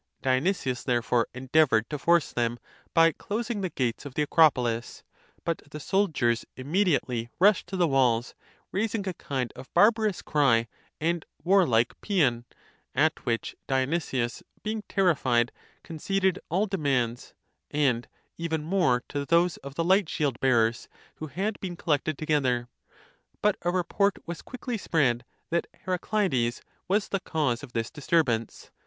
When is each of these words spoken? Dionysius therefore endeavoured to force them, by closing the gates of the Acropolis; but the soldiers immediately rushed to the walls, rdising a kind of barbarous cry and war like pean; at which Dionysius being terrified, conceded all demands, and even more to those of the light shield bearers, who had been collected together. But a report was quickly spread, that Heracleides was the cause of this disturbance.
Dionysius 0.23 0.83
therefore 0.83 1.27
endeavoured 1.35 1.87
to 1.91 1.99
force 1.99 2.33
them, 2.33 2.57
by 2.95 3.11
closing 3.11 3.61
the 3.61 3.69
gates 3.69 4.03
of 4.03 4.15
the 4.15 4.23
Acropolis; 4.23 5.03
but 5.45 5.59
the 5.69 5.79
soldiers 5.79 6.43
immediately 6.57 7.29
rushed 7.37 7.67
to 7.67 7.77
the 7.77 7.87
walls, 7.87 8.33
rdising 8.73 9.07
a 9.07 9.13
kind 9.13 9.53
of 9.55 9.71
barbarous 9.75 10.23
cry 10.23 10.67
and 10.99 11.23
war 11.43 11.67
like 11.67 11.93
pean; 12.01 12.45
at 12.95 13.27
which 13.27 13.55
Dionysius 13.67 14.41
being 14.63 14.81
terrified, 14.89 15.51
conceded 15.83 16.39
all 16.49 16.65
demands, 16.65 17.35
and 17.69 18.07
even 18.39 18.63
more 18.63 19.03
to 19.09 19.23
those 19.23 19.57
of 19.57 19.75
the 19.75 19.83
light 19.83 20.09
shield 20.09 20.39
bearers, 20.39 20.89
who 21.17 21.27
had 21.27 21.59
been 21.59 21.75
collected 21.77 22.17
together. 22.17 22.67
But 23.43 23.55
a 23.61 23.69
report 23.69 24.17
was 24.25 24.41
quickly 24.41 24.79
spread, 24.79 25.25
that 25.51 25.67
Heracleides 25.85 26.63
was 26.87 27.07
the 27.09 27.19
cause 27.19 27.61
of 27.61 27.73
this 27.73 27.91
disturbance. 27.91 28.71